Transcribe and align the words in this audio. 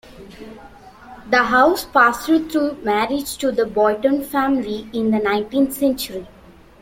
The 1.29 1.43
house 1.43 1.85
passed 1.85 2.25
through 2.25 2.79
marriage 2.81 3.37
to 3.37 3.51
the 3.51 3.67
Boyton 3.67 4.23
family 4.23 4.89
in 4.93 5.11
the 5.11 5.19
nineteenth 5.19 5.73
century. 5.73 6.25